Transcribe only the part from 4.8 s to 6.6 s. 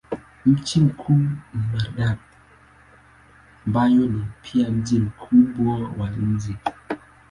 mkubwa wa nchi.